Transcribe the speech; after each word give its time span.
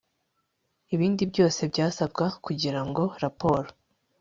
ibindi 0.93 1.23
byose 1.31 1.61
byasabwa 1.71 2.25
kugira 2.45 2.81
ngo 2.87 3.03
raporo 3.23 3.67